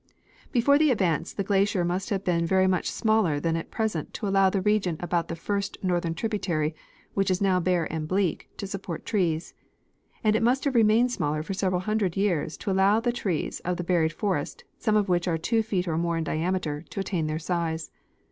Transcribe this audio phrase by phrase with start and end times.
[0.51, 4.27] Before the advance the glacier must have been very much smaller than at present to
[4.27, 6.73] allow the region about the first north ern tributary,
[7.13, 9.53] which is now bare and bleak, to support trees;
[10.23, 13.77] and it must have remained smaller for several hundred years to allow the trees of
[13.77, 17.27] the buried forest, some of which are two feet or more in diameter, to attain
[17.27, 17.91] their size.